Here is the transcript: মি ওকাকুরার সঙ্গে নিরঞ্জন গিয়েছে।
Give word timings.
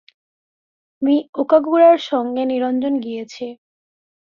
মি 1.01 1.15
ওকাকুরার 1.35 1.97
সঙ্গে 2.09 2.43
নিরঞ্জন 2.45 2.93
গিয়েছে। 3.05 3.45